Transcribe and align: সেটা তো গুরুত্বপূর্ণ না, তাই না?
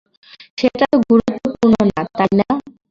সেটা 0.57 0.85
তো 0.91 0.97
গুরুত্বপূর্ণ 1.03 1.73
না, 1.89 2.01
তাই 2.17 2.31
না? 2.39 2.47